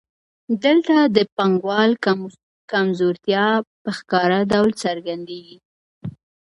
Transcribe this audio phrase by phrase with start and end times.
[0.63, 1.91] دلته د پانګوال
[2.71, 3.45] کمزورتیا
[3.83, 5.57] په ښکاره ډول څرګندېږي